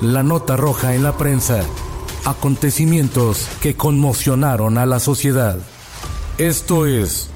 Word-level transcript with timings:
La 0.00 0.22
nota 0.22 0.56
roja 0.56 0.94
en 0.94 1.02
la 1.02 1.18
prensa. 1.18 1.62
Acontecimientos 2.24 3.50
que 3.60 3.74
conmocionaron 3.74 4.78
a 4.78 4.86
la 4.86 4.98
sociedad. 4.98 5.58
Esto 6.38 6.86
es 6.86 7.30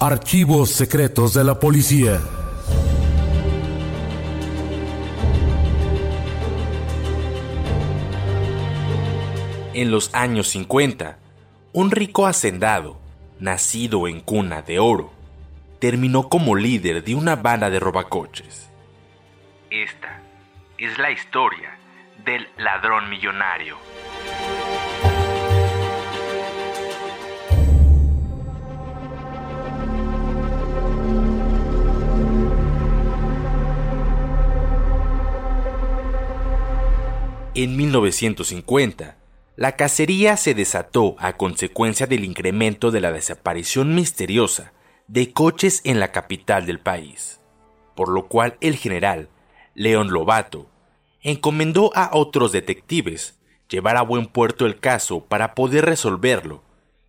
Archivos 0.00 0.70
Secretos 0.70 1.34
de 1.34 1.42
la 1.42 1.58
Policía. 1.58 2.20
En 9.72 9.90
los 9.90 10.14
años 10.14 10.46
50, 10.50 11.18
un 11.72 11.90
rico 11.90 12.28
hacendado, 12.28 12.98
nacido 13.40 14.06
en 14.06 14.20
cuna 14.20 14.62
de 14.62 14.78
oro, 14.78 15.10
terminó 15.80 16.28
como 16.28 16.54
líder 16.54 17.02
de 17.02 17.16
una 17.16 17.34
banda 17.34 17.68
de 17.68 17.80
robacoches. 17.80 18.68
Esta 19.70 20.23
es 20.84 20.98
la 20.98 21.10
historia 21.10 21.78
del 22.26 22.46
ladrón 22.58 23.08
millonario. 23.08 23.78
En 37.54 37.76
1950, 37.76 39.16
la 39.56 39.76
cacería 39.76 40.36
se 40.36 40.54
desató 40.54 41.16
a 41.18 41.34
consecuencia 41.34 42.06
del 42.06 42.24
incremento 42.24 42.90
de 42.90 43.00
la 43.00 43.10
desaparición 43.10 43.94
misteriosa 43.94 44.74
de 45.06 45.32
coches 45.32 45.80
en 45.84 45.98
la 45.98 46.12
capital 46.12 46.66
del 46.66 46.80
país, 46.80 47.40
por 47.94 48.10
lo 48.10 48.26
cual 48.26 48.58
el 48.60 48.76
general 48.76 49.30
León 49.74 50.10
Lobato 50.10 50.73
encomendó 51.24 51.90
a 51.96 52.10
otros 52.12 52.52
detectives 52.52 53.40
llevar 53.68 53.96
a 53.96 54.02
buen 54.02 54.26
puerto 54.26 54.66
el 54.66 54.78
caso 54.78 55.24
para 55.24 55.54
poder 55.54 55.86
resolverlo 55.86 56.62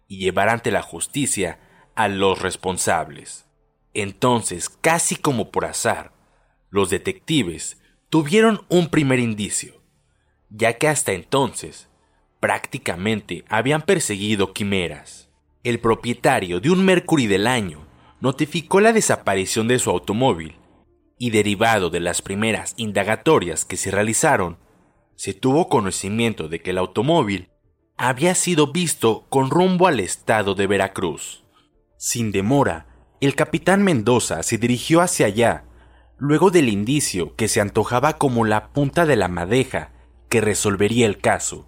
y 0.08 0.18
llevar 0.18 0.50
ante 0.50 0.72
la 0.72 0.82
justicia 0.82 1.60
a 1.94 2.08
los 2.08 2.42
responsables. 2.42 3.46
Entonces, 3.94 4.70
casi 4.70 5.16
como 5.16 5.52
por 5.52 5.66
azar, 5.66 6.12
los 6.70 6.90
detectives 6.90 7.78
tuvieron 8.10 8.66
un 8.70 8.88
primer 8.88 9.20
indicio, 9.20 9.82
ya 10.50 10.74
que 10.74 10.88
hasta 10.88 11.12
entonces 11.12 11.90
prácticamente 12.40 13.44
habían 13.50 13.82
perseguido 13.82 14.54
quimeras. 14.54 15.30
El 15.64 15.80
propietario 15.80 16.60
de 16.62 16.70
un 16.70 16.86
Mercury 16.86 17.28
del 17.28 17.48
año 17.48 17.86
notificó 18.22 18.80
la 18.80 18.94
desaparición 18.94 19.68
de 19.68 19.80
su 19.80 19.90
automóvil 19.90 20.56
y 21.18 21.30
derivado 21.30 21.90
de 21.90 22.00
las 22.00 22.22
primeras 22.22 22.74
indagatorias 22.78 23.66
que 23.66 23.78
se 23.78 23.92
realizaron, 23.92 24.58
se 25.16 25.34
tuvo 25.34 25.70
conocimiento 25.70 26.50
de 26.50 26.62
que 26.62 26.72
el 26.72 26.78
automóvil 26.78 27.50
había 27.98 28.36
sido 28.36 28.72
visto 28.72 29.26
con 29.30 29.50
rumbo 29.50 29.88
al 29.88 30.00
estado 30.00 30.56
de 30.56 30.68
Veracruz. 30.68 31.46
Sin 31.98 32.32
demora, 32.32 32.88
el 33.22 33.36
capitán 33.36 33.84
Mendoza 33.84 34.44
se 34.44 34.58
dirigió 34.58 35.02
hacia 35.02 35.28
allá, 35.28 35.64
luego 36.18 36.52
del 36.52 36.68
indicio 36.68 37.36
que 37.36 37.48
se 37.48 37.62
antojaba 37.62 38.18
como 38.18 38.44
la 38.44 38.74
punta 38.74 39.06
de 39.06 39.16
la 39.16 39.30
madeja 39.30 39.92
que 40.30 40.42
resolvería 40.42 41.06
el 41.06 41.20
caso, 41.20 41.68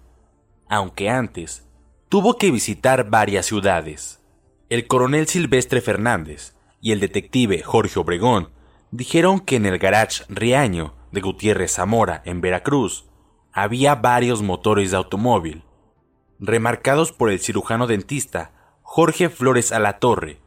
aunque 0.68 1.08
antes 1.08 1.66
tuvo 2.10 2.36
que 2.36 2.50
visitar 2.50 3.08
varias 3.08 3.46
ciudades. 3.46 4.20
El 4.68 4.86
coronel 4.86 5.26
Silvestre 5.26 5.80
Fernández 5.80 6.54
y 6.80 6.92
el 6.92 7.00
detective 7.00 7.62
Jorge 7.62 7.98
Obregón 7.98 8.50
dijeron 8.90 9.40
que 9.40 9.56
en 9.56 9.66
el 9.66 9.78
garage 9.78 10.24
Riaño 10.28 10.94
de 11.12 11.20
Gutiérrez 11.20 11.72
Zamora, 11.72 12.22
en 12.24 12.40
Veracruz, 12.40 13.06
había 13.52 13.94
varios 13.94 14.42
motores 14.42 14.90
de 14.90 14.96
automóvil, 14.96 15.64
remarcados 16.38 17.12
por 17.12 17.30
el 17.30 17.40
cirujano 17.40 17.86
dentista 17.86 18.52
Jorge 18.82 19.28
Flores 19.28 19.72
Alatorre, 19.72 20.38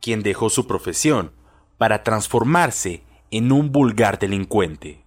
quien 0.00 0.22
dejó 0.22 0.50
su 0.50 0.66
profesión 0.66 1.32
para 1.78 2.02
transformarse 2.02 3.04
en 3.30 3.52
un 3.52 3.72
vulgar 3.72 4.18
delincuente. 4.18 5.04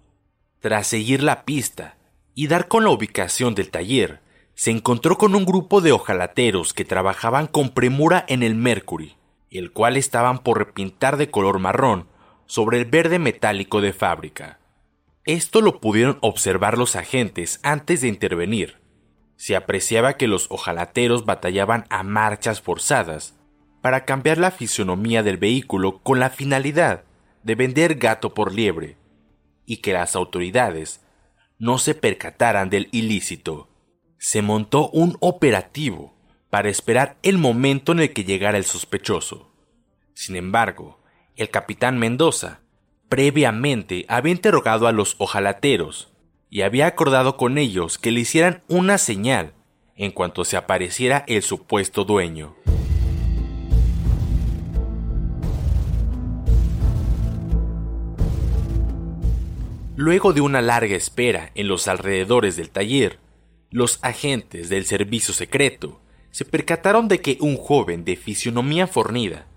Tras 0.60 0.88
seguir 0.88 1.22
la 1.22 1.44
pista 1.46 1.98
y 2.36 2.48
dar 2.48 2.68
con 2.68 2.84
la 2.84 2.90
ubicación 2.90 3.54
del 3.54 3.70
taller, 3.70 4.22
se 4.56 4.72
encontró 4.72 5.18
con 5.18 5.36
un 5.36 5.46
grupo 5.46 5.82
de 5.82 5.92
ojalateros 5.92 6.74
que 6.74 6.86
trabajaban 6.86 7.48
con 7.48 7.70
premura 7.70 8.24
en 8.28 8.44
el 8.44 8.56
Mercury, 8.56 9.16
el 9.50 9.72
cual 9.72 9.98
estaban 9.98 10.40
por 10.40 10.60
repintar 10.60 11.18
de 11.18 11.30
color 11.30 11.60
marrón 11.60 12.08
sobre 12.54 12.78
el 12.78 12.86
verde 12.86 13.18
metálico 13.18 13.82
de 13.82 13.94
fábrica. 13.94 14.60
Esto 15.26 15.60
lo 15.60 15.82
pudieron 15.82 16.20
observar 16.22 16.78
los 16.78 16.96
agentes 16.96 17.60
antes 17.64 18.02
de 18.02 18.10
intervenir. 18.10 18.78
Se 19.38 19.56
apreciaba 19.56 20.18
que 20.18 20.28
los 20.28 20.46
ojalateros 20.52 21.26
batallaban 21.26 21.86
a 21.90 22.04
marchas 22.04 22.62
forzadas 22.62 23.34
para 23.82 24.06
cambiar 24.06 24.38
la 24.38 24.52
fisonomía 24.52 25.24
del 25.24 25.38
vehículo 25.38 25.98
con 26.04 26.20
la 26.20 26.30
finalidad 26.30 27.06
de 27.42 27.56
vender 27.56 27.96
gato 27.96 28.36
por 28.36 28.54
liebre, 28.54 28.98
y 29.66 29.78
que 29.78 29.94
las 29.94 30.16
autoridades 30.16 31.02
no 31.58 31.80
se 31.80 31.96
percataran 31.96 32.70
del 32.70 32.88
ilícito. 32.92 33.68
Se 34.20 34.44
montó 34.44 34.92
un 34.92 35.18
operativo 35.22 36.14
para 36.52 36.70
esperar 36.70 37.18
el 37.24 37.40
momento 37.40 37.94
en 37.94 38.02
el 38.02 38.14
que 38.14 38.26
llegara 38.26 38.60
el 38.60 38.64
sospechoso. 38.64 39.50
Sin 40.14 40.36
embargo, 40.36 41.03
el 41.36 41.50
capitán 41.50 41.98
Mendoza 41.98 42.62
previamente 43.10 44.06
había 44.08 44.32
interrogado 44.32 44.88
a 44.88 44.92
los 44.92 45.16
ojalateros 45.20 46.14
y 46.50 46.62
había 46.62 46.88
acordado 46.88 47.38
con 47.38 47.58
ellos 47.58 47.98
que 47.98 48.12
le 48.12 48.22
hicieran 48.22 48.64
una 48.68 48.98
señal 48.98 49.54
en 49.96 50.12
cuanto 50.12 50.46
se 50.46 50.58
apareciera 50.58 51.24
el 51.28 51.42
supuesto 51.44 52.06
dueño. 52.06 52.56
Luego 59.96 60.34
de 60.34 60.42
una 60.42 60.62
larga 60.62 60.96
espera 60.96 61.52
en 61.54 61.68
los 61.68 61.88
alrededores 61.88 62.56
del 62.56 62.72
taller, 62.72 63.20
los 63.70 64.00
agentes 64.02 64.70
del 64.70 64.86
servicio 64.86 65.34
secreto 65.34 66.02
se 66.32 66.46
percataron 66.46 67.08
de 67.08 67.22
que 67.22 67.38
un 67.42 67.58
joven 67.58 68.04
de 68.04 68.16
fisionomía 68.16 68.88
fornida 68.88 69.48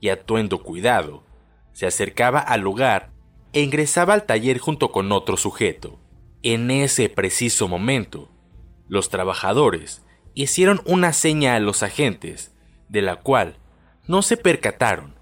y 0.00 0.08
atuendo 0.08 0.62
cuidado, 0.62 1.24
se 1.72 1.86
acercaba 1.86 2.38
al 2.40 2.60
lugar 2.60 3.10
e 3.52 3.62
ingresaba 3.62 4.14
al 4.14 4.24
taller 4.24 4.58
junto 4.58 4.92
con 4.92 5.12
otro 5.12 5.36
sujeto. 5.36 5.98
En 6.42 6.70
ese 6.70 7.08
preciso 7.08 7.68
momento, 7.68 8.28
los 8.88 9.08
trabajadores 9.08 10.02
hicieron 10.34 10.80
una 10.84 11.12
seña 11.12 11.54
a 11.54 11.60
los 11.60 11.82
agentes, 11.82 12.52
de 12.88 13.02
la 13.02 13.16
cual 13.16 13.56
no 14.06 14.22
se 14.22 14.36
percataron, 14.36 15.14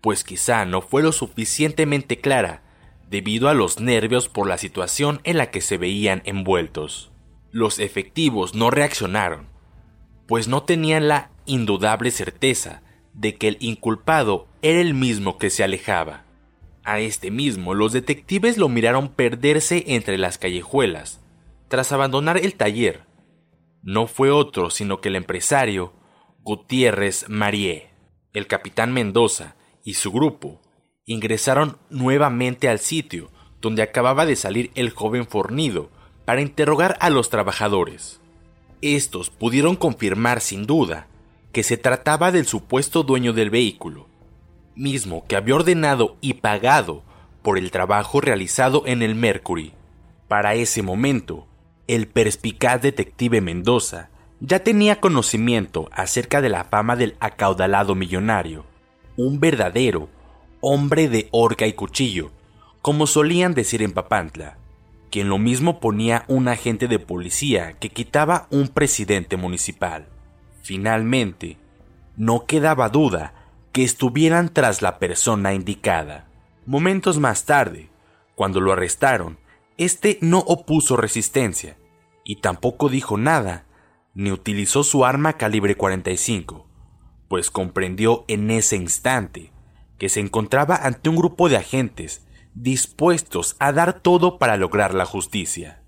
pues 0.00 0.24
quizá 0.24 0.64
no 0.64 0.80
fue 0.80 1.02
lo 1.02 1.12
suficientemente 1.12 2.20
clara 2.20 2.62
debido 3.08 3.48
a 3.48 3.54
los 3.54 3.78
nervios 3.78 4.28
por 4.28 4.48
la 4.48 4.58
situación 4.58 5.20
en 5.24 5.36
la 5.36 5.50
que 5.50 5.60
se 5.60 5.76
veían 5.76 6.22
envueltos. 6.24 7.12
Los 7.50 7.78
efectivos 7.78 8.54
no 8.54 8.70
reaccionaron, 8.70 9.48
pues 10.26 10.48
no 10.48 10.62
tenían 10.62 11.08
la 11.08 11.30
indudable 11.44 12.10
certeza 12.10 12.82
de 13.12 13.34
que 13.36 13.48
el 13.48 13.56
inculpado 13.60 14.48
era 14.62 14.80
el 14.80 14.94
mismo 14.94 15.38
que 15.38 15.50
se 15.50 15.64
alejaba. 15.64 16.24
A 16.84 17.00
este 17.00 17.30
mismo 17.30 17.74
los 17.74 17.92
detectives 17.92 18.58
lo 18.58 18.68
miraron 18.68 19.08
perderse 19.08 19.84
entre 19.88 20.18
las 20.18 20.38
callejuelas, 20.38 21.20
tras 21.68 21.92
abandonar 21.92 22.38
el 22.38 22.54
taller. 22.54 23.04
No 23.82 24.06
fue 24.06 24.30
otro 24.30 24.70
sino 24.70 25.00
que 25.00 25.08
el 25.08 25.16
empresario 25.16 25.92
Gutiérrez 26.42 27.28
Marie. 27.28 27.90
El 28.32 28.46
capitán 28.46 28.92
Mendoza 28.92 29.56
y 29.84 29.94
su 29.94 30.12
grupo 30.12 30.62
ingresaron 31.04 31.78
nuevamente 31.90 32.68
al 32.68 32.78
sitio 32.78 33.30
donde 33.60 33.82
acababa 33.82 34.26
de 34.26 34.36
salir 34.36 34.70
el 34.74 34.90
joven 34.90 35.26
fornido 35.26 35.90
para 36.24 36.40
interrogar 36.40 36.96
a 37.00 37.10
los 37.10 37.30
trabajadores. 37.30 38.20
Estos 38.80 39.30
pudieron 39.30 39.76
confirmar 39.76 40.40
sin 40.40 40.66
duda 40.66 41.08
que 41.52 41.62
se 41.62 41.76
trataba 41.76 42.32
del 42.32 42.46
supuesto 42.46 43.02
dueño 43.02 43.32
del 43.32 43.50
vehículo, 43.50 44.08
mismo 44.74 45.24
que 45.26 45.36
había 45.36 45.54
ordenado 45.54 46.16
y 46.20 46.34
pagado 46.34 47.02
por 47.42 47.58
el 47.58 47.70
trabajo 47.70 48.20
realizado 48.20 48.84
en 48.86 49.02
el 49.02 49.14
Mercury. 49.14 49.72
Para 50.28 50.54
ese 50.54 50.82
momento, 50.82 51.46
el 51.86 52.06
perspicaz 52.06 52.80
detective 52.80 53.40
Mendoza 53.40 54.10
ya 54.40 54.60
tenía 54.60 55.00
conocimiento 55.00 55.88
acerca 55.92 56.40
de 56.40 56.48
la 56.48 56.64
fama 56.64 56.96
del 56.96 57.16
acaudalado 57.20 57.94
millonario, 57.94 58.64
un 59.16 59.40
verdadero 59.40 60.08
hombre 60.60 61.08
de 61.08 61.28
horca 61.32 61.66
y 61.66 61.72
cuchillo, 61.72 62.30
como 62.80 63.06
solían 63.06 63.54
decir 63.54 63.82
en 63.82 63.92
Papantla, 63.92 64.56
quien 65.10 65.28
lo 65.28 65.38
mismo 65.38 65.78
ponía 65.80 66.24
un 66.28 66.48
agente 66.48 66.88
de 66.88 66.98
policía 66.98 67.74
que 67.74 67.90
quitaba 67.90 68.46
un 68.50 68.68
presidente 68.68 69.36
municipal. 69.36 70.08
Finalmente, 70.62 71.58
no 72.16 72.46
quedaba 72.46 72.88
duda 72.88 73.34
que 73.72 73.84
estuvieran 73.84 74.52
tras 74.52 74.82
la 74.82 74.98
persona 74.98 75.54
indicada. 75.54 76.28
Momentos 76.66 77.18
más 77.18 77.44
tarde, 77.44 77.90
cuando 78.34 78.60
lo 78.60 78.72
arrestaron, 78.72 79.38
este 79.78 80.18
no 80.20 80.38
opuso 80.38 80.96
resistencia 80.96 81.76
y 82.24 82.36
tampoco 82.36 82.88
dijo 82.88 83.16
nada, 83.16 83.66
ni 84.14 84.30
utilizó 84.30 84.84
su 84.84 85.04
arma 85.04 85.34
calibre 85.34 85.74
45, 85.74 86.66
pues 87.28 87.50
comprendió 87.50 88.24
en 88.28 88.50
ese 88.50 88.76
instante 88.76 89.52
que 89.98 90.08
se 90.08 90.20
encontraba 90.20 90.76
ante 90.76 91.08
un 91.08 91.16
grupo 91.16 91.48
de 91.48 91.56
agentes 91.56 92.26
dispuestos 92.54 93.56
a 93.58 93.72
dar 93.72 94.00
todo 94.00 94.38
para 94.38 94.56
lograr 94.56 94.94
la 94.94 95.06
justicia. 95.06 95.82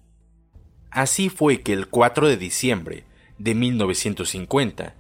Así 0.90 1.28
fue 1.28 1.60
que 1.60 1.72
el 1.72 1.88
4 1.88 2.28
de 2.28 2.36
diciembre 2.36 3.04
de 3.38 3.54
1950, 3.54 4.94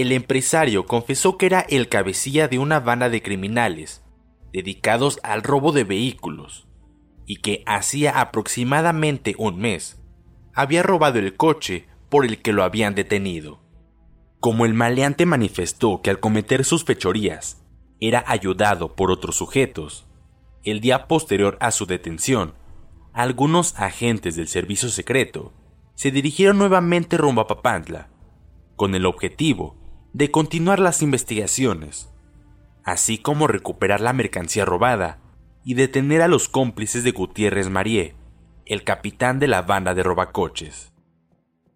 el 0.00 0.12
empresario 0.12 0.86
confesó 0.86 1.36
que 1.36 1.46
era 1.46 1.60
el 1.60 1.88
cabecilla 1.88 2.48
de 2.48 2.58
una 2.58 2.80
banda 2.80 3.08
de 3.08 3.22
criminales 3.22 4.04
dedicados 4.52 5.20
al 5.22 5.42
robo 5.42 5.72
de 5.72 5.84
vehículos 5.84 6.66
y 7.26 7.36
que 7.36 7.62
hacía 7.66 8.20
aproximadamente 8.20 9.34
un 9.38 9.58
mes 9.58 10.02
había 10.54 10.82
robado 10.82 11.18
el 11.18 11.36
coche 11.36 11.86
por 12.08 12.24
el 12.24 12.42
que 12.42 12.52
lo 12.52 12.64
habían 12.64 12.94
detenido. 12.94 13.60
Como 14.40 14.64
el 14.64 14.74
maleante 14.74 15.26
manifestó 15.26 16.00
que 16.02 16.10
al 16.10 16.18
cometer 16.18 16.64
sus 16.64 16.84
fechorías 16.84 17.64
era 18.00 18.24
ayudado 18.26 18.96
por 18.96 19.10
otros 19.10 19.36
sujetos, 19.36 20.06
el 20.64 20.80
día 20.80 21.06
posterior 21.06 21.56
a 21.60 21.70
su 21.70 21.86
detención, 21.86 22.54
algunos 23.12 23.78
agentes 23.78 24.36
del 24.36 24.48
servicio 24.48 24.88
secreto 24.88 25.52
se 25.94 26.10
dirigieron 26.10 26.58
nuevamente 26.58 27.16
rumbo 27.16 27.42
a 27.42 27.46
Papantla, 27.46 28.08
con 28.76 28.94
el 28.94 29.04
objetivo 29.04 29.79
de 30.12 30.30
continuar 30.30 30.80
las 30.80 31.02
investigaciones, 31.02 32.10
así 32.84 33.18
como 33.18 33.46
recuperar 33.46 34.00
la 34.00 34.12
mercancía 34.12 34.64
robada 34.64 35.18
y 35.64 35.74
detener 35.74 36.22
a 36.22 36.28
los 36.28 36.48
cómplices 36.48 37.04
de 37.04 37.12
Gutiérrez 37.12 37.68
Marie, 37.68 38.14
el 38.66 38.84
capitán 38.84 39.38
de 39.38 39.48
la 39.48 39.62
banda 39.62 39.94
de 39.94 40.02
robacoches. 40.02 40.92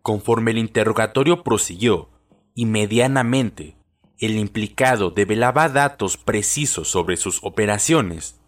Conforme 0.03 0.51
el 0.51 0.59
interrogatorio 0.59 1.43
prosiguió, 1.43 2.11
y 2.55 2.67
medianamente, 2.67 3.77
el 4.19 4.37
implicado 4.37 5.11
develaba 5.11 5.69
datos 5.69 6.17
precisos 6.17 6.89
sobre 6.89 7.17
sus 7.17 7.43
operaciones, 7.43 8.41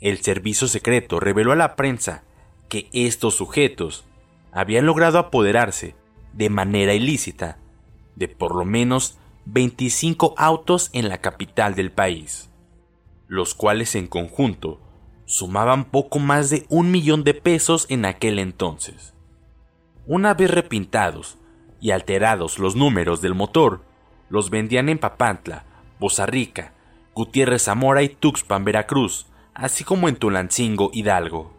el 0.00 0.18
servicio 0.18 0.68
secreto 0.68 1.18
reveló 1.18 1.52
a 1.52 1.56
la 1.56 1.76
prensa 1.76 2.24
que 2.68 2.88
estos 2.92 3.34
sujetos 3.34 4.04
habían 4.52 4.86
logrado 4.86 5.18
apoderarse 5.18 5.94
de 6.32 6.50
manera 6.50 6.94
ilícita 6.94 7.58
de 8.16 8.28
por 8.28 8.54
lo 8.54 8.64
menos 8.64 9.18
25 9.46 10.34
autos 10.38 10.90
en 10.92 11.08
la 11.08 11.18
capital 11.18 11.74
del 11.74 11.92
país, 11.92 12.50
los 13.28 13.54
cuales 13.54 13.94
en 13.94 14.06
conjunto 14.06 14.80
sumaban 15.26 15.84
poco 15.84 16.18
más 16.18 16.50
de 16.50 16.66
un 16.68 16.90
millón 16.90 17.24
de 17.24 17.34
pesos 17.34 17.86
en 17.88 18.04
aquel 18.04 18.38
entonces. 18.38 19.14
Una 20.06 20.34
vez 20.34 20.50
repintados 20.50 21.38
y 21.80 21.90
alterados 21.90 22.58
los 22.58 22.76
números 22.76 23.20
del 23.20 23.34
motor, 23.34 23.82
los 24.28 24.50
vendían 24.50 24.88
en 24.88 24.98
Papantla, 24.98 25.64
Poza 25.98 26.26
Rica, 26.26 26.72
Gutiérrez 27.14 27.64
Zamora 27.64 28.02
y 28.02 28.08
Tuxpan, 28.08 28.64
Veracruz, 28.64 29.26
así 29.54 29.84
como 29.84 30.08
en 30.08 30.16
Tulancingo, 30.16 30.90
Hidalgo. 30.92 31.53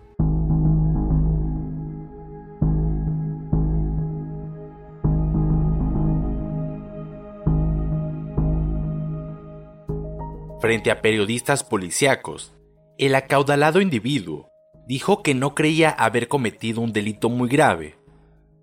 Frente 10.66 10.90
a 10.90 11.00
periodistas 11.00 11.64
policíacos, 11.64 12.52
el 12.98 13.14
acaudalado 13.14 13.82
individuo 13.82 14.50
dijo 14.88 15.22
que 15.22 15.36
no 15.36 15.54
creía 15.54 15.92
haber 15.92 16.28
cometido 16.28 16.82
un 16.82 16.92
delito 16.92 17.30
muy 17.30 17.50
grave, 17.50 18.00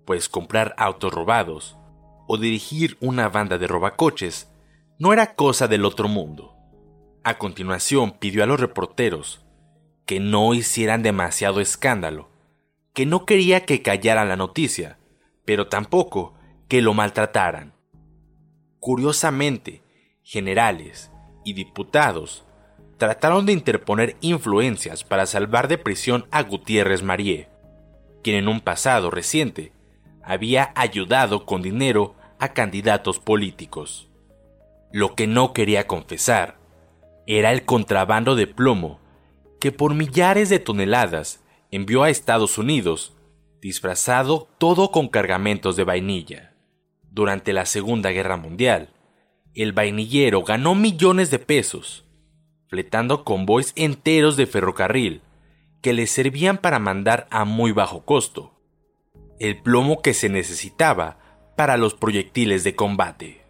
pues 0.03 0.27
comprar 0.27 0.75
autos 0.77 1.13
robados 1.13 1.77
o 2.27 2.37
dirigir 2.37 2.97
una 2.99 3.29
banda 3.29 3.57
de 3.57 3.67
robacoches 3.67 4.51
no 4.99 5.13
era 5.13 5.35
cosa 5.35 5.69
del 5.69 5.85
otro 5.85 6.09
mundo. 6.09 6.57
A 7.23 7.37
continuación 7.37 8.11
pidió 8.19 8.43
a 8.43 8.47
los 8.47 8.59
reporteros 8.59 9.45
que 10.05 10.19
no 10.19 10.53
hicieran 10.53 11.03
demasiado 11.03 11.61
escándalo, 11.61 12.27
que 12.93 13.05
no 13.05 13.25
quería 13.25 13.63
que 13.63 13.81
callara 13.81 14.25
la 14.25 14.35
noticia, 14.35 14.97
pero 15.45 15.69
tampoco 15.69 16.33
que 16.67 16.81
lo 16.81 16.93
maltrataran. 16.93 17.71
Curiosamente, 18.81 19.83
generales, 20.21 21.12
y 21.43 21.53
diputados 21.53 22.43
trataron 22.97 23.45
de 23.45 23.53
interponer 23.53 24.15
influencias 24.21 25.03
para 25.03 25.25
salvar 25.25 25.67
de 25.67 25.77
prisión 25.77 26.25
a 26.31 26.43
Gutiérrez 26.43 27.03
Marie, 27.03 27.49
quien 28.23 28.37
en 28.37 28.47
un 28.47 28.61
pasado 28.61 29.11
reciente 29.11 29.73
había 30.23 30.71
ayudado 30.75 31.45
con 31.45 31.61
dinero 31.61 32.15
a 32.39 32.53
candidatos 32.53 33.19
políticos. 33.19 34.09
Lo 34.91 35.15
que 35.15 35.27
no 35.27 35.53
quería 35.53 35.87
confesar 35.87 36.57
era 37.27 37.51
el 37.51 37.65
contrabando 37.65 38.35
de 38.35 38.47
plomo 38.47 38.99
que 39.59 39.71
por 39.71 39.93
millares 39.93 40.49
de 40.49 40.59
toneladas 40.59 41.43
envió 41.71 42.03
a 42.03 42.09
Estados 42.09 42.57
Unidos, 42.57 43.13
disfrazado 43.61 44.47
todo 44.57 44.91
con 44.91 45.07
cargamentos 45.07 45.75
de 45.75 45.83
vainilla. 45.83 46.53
Durante 47.09 47.53
la 47.53 47.65
Segunda 47.65 48.11
Guerra 48.11 48.37
Mundial, 48.37 48.92
el 49.53 49.73
vainillero 49.73 50.43
ganó 50.43 50.75
millones 50.75 51.29
de 51.31 51.39
pesos, 51.39 52.05
fletando 52.67 53.23
convoys 53.23 53.73
enteros 53.75 54.37
de 54.37 54.47
ferrocarril 54.47 55.21
que 55.81 55.93
le 55.93 56.07
servían 56.07 56.57
para 56.57 56.79
mandar 56.79 57.27
a 57.29 57.45
muy 57.45 57.71
bajo 57.71 58.05
costo 58.05 58.53
el 59.39 59.61
plomo 59.61 60.01
que 60.01 60.13
se 60.13 60.29
necesitaba 60.29 61.17
para 61.57 61.75
los 61.75 61.93
proyectiles 61.95 62.63
de 62.63 62.75
combate. 62.75 63.41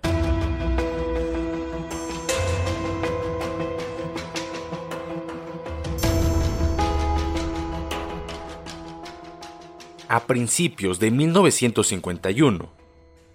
A 10.07 10.27
principios 10.27 10.99
de 10.99 11.11
1951, 11.11 12.71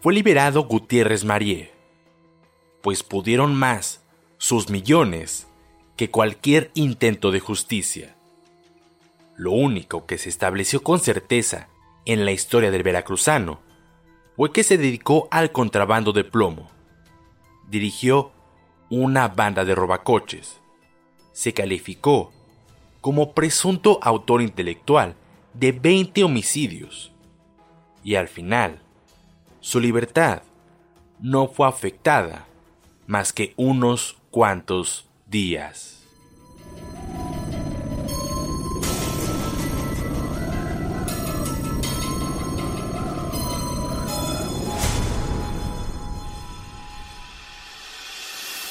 fue 0.00 0.14
liberado 0.14 0.64
Gutiérrez 0.64 1.24
Marie, 1.24 1.72
pues 2.82 3.02
pudieron 3.02 3.54
más 3.54 4.02
sus 4.38 4.70
millones 4.70 5.46
que 5.96 6.10
cualquier 6.10 6.70
intento 6.74 7.30
de 7.30 7.40
justicia. 7.40 8.14
Lo 9.36 9.52
único 9.52 10.06
que 10.06 10.18
se 10.18 10.28
estableció 10.28 10.82
con 10.82 11.00
certeza 11.00 11.68
en 12.04 12.24
la 12.24 12.32
historia 12.32 12.70
del 12.70 12.82
veracruzano 12.82 13.60
fue 14.36 14.52
que 14.52 14.62
se 14.62 14.78
dedicó 14.78 15.28
al 15.30 15.50
contrabando 15.52 16.12
de 16.12 16.24
plomo. 16.24 16.70
Dirigió 17.68 18.32
una 18.90 19.28
banda 19.28 19.64
de 19.64 19.74
robacoches. 19.74 20.60
Se 21.32 21.52
calificó 21.52 22.32
como 23.00 23.32
presunto 23.32 23.98
autor 24.02 24.42
intelectual 24.42 25.14
de 25.54 25.72
20 25.72 26.24
homicidios. 26.24 27.12
Y 28.04 28.14
al 28.14 28.28
final, 28.28 28.80
su 29.60 29.80
libertad 29.80 30.42
no 31.20 31.48
fue 31.48 31.68
afectada 31.68 32.46
más 33.08 33.32
que 33.32 33.54
unos 33.56 34.18
cuantos 34.30 35.08
días. 35.26 35.97